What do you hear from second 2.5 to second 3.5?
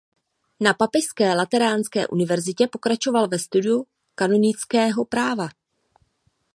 pokračoval ve